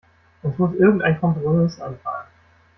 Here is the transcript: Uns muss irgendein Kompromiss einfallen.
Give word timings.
Uns 0.41 0.57
muss 0.57 0.73
irgendein 0.73 1.19
Kompromiss 1.19 1.79
einfallen. 1.79 2.25